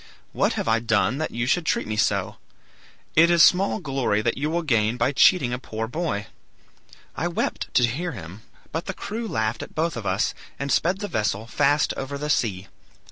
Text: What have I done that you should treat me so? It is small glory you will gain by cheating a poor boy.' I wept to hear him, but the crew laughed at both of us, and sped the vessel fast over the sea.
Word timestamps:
What 0.33 0.53
have 0.53 0.67
I 0.67 0.79
done 0.79 1.19
that 1.19 1.29
you 1.29 1.45
should 1.45 1.63
treat 1.63 1.85
me 1.85 1.95
so? 1.95 2.37
It 3.15 3.29
is 3.29 3.43
small 3.43 3.79
glory 3.79 4.23
you 4.35 4.49
will 4.49 4.63
gain 4.63 4.97
by 4.97 5.11
cheating 5.11 5.53
a 5.53 5.59
poor 5.59 5.85
boy.' 5.87 6.25
I 7.15 7.27
wept 7.27 7.71
to 7.75 7.85
hear 7.85 8.13
him, 8.13 8.41
but 8.71 8.87
the 8.87 8.95
crew 8.95 9.27
laughed 9.27 9.61
at 9.61 9.75
both 9.75 9.95
of 9.95 10.07
us, 10.07 10.33
and 10.57 10.71
sped 10.71 11.01
the 11.01 11.07
vessel 11.07 11.45
fast 11.45 11.93
over 11.97 12.17
the 12.17 12.31
sea. 12.31 12.67